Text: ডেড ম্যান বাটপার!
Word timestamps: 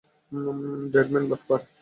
ডেড 0.93 1.07
ম্যান 1.11 1.23
বাটপার! 1.29 1.61